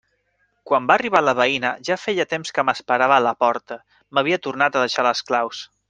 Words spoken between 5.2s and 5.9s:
claus.